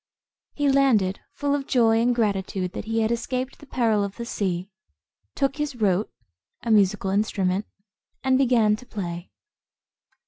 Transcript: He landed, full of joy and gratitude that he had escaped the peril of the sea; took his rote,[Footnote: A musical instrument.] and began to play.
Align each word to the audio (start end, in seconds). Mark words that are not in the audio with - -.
He 0.55 0.67
landed, 0.67 1.19
full 1.35 1.53
of 1.53 1.67
joy 1.67 2.01
and 2.01 2.15
gratitude 2.15 2.71
that 2.73 2.85
he 2.85 3.01
had 3.01 3.11
escaped 3.11 3.59
the 3.59 3.67
peril 3.67 4.03
of 4.03 4.15
the 4.15 4.25
sea; 4.25 4.71
took 5.35 5.57
his 5.57 5.75
rote,[Footnote: 5.75 6.09
A 6.63 6.71
musical 6.71 7.11
instrument.] 7.11 7.67
and 8.23 8.35
began 8.35 8.75
to 8.77 8.85
play. 8.87 9.29